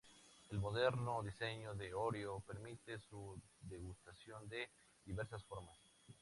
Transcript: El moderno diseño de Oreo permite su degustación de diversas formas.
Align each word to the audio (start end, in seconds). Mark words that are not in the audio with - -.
El 0.49 0.57
moderno 0.57 1.21
diseño 1.21 1.75
de 1.75 1.93
Oreo 1.93 2.39
permite 2.39 2.97
su 2.97 3.39
degustación 3.67 4.49
de 4.49 4.67
diversas 5.05 5.43
formas. 5.43 5.77